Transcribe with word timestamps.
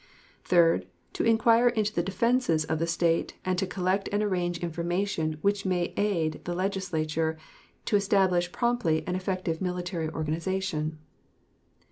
Third. 0.43 0.87
To 1.13 1.23
inquire 1.23 1.67
into 1.67 1.93
the 1.93 2.01
defenses 2.01 2.65
of 2.65 2.79
the 2.79 2.87
State, 2.87 3.35
and 3.45 3.55
to 3.59 3.67
collect 3.67 4.09
and 4.11 4.23
arrange 4.23 4.57
information 4.57 5.37
which 5.43 5.63
may 5.63 5.93
aid 5.95 6.41
the 6.45 6.55
Legislature 6.55 7.37
to 7.85 7.95
establish 7.95 8.51
promptly 8.51 9.05
an 9.05 9.15
effective 9.15 9.61
military 9.61 10.09
organization. 10.09 10.97